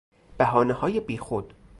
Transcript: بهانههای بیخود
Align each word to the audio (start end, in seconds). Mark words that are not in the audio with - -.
بهانههای 0.37 0.99
بیخود 0.99 1.53